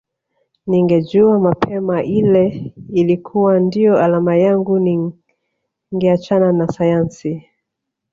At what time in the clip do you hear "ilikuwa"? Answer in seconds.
2.93-3.59